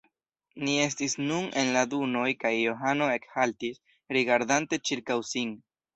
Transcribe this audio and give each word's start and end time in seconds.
Ni 0.67 0.71
estis 0.85 1.15
nun 1.25 1.43
en 1.63 1.69
la 1.75 1.83
dunoj 1.91 2.29
kaj 2.45 2.53
Johano 2.55 3.11
ekhaltis, 3.19 3.79
rigardante 4.19 4.81
ĉirkaŭ 4.91 5.21
sin. 5.35 5.55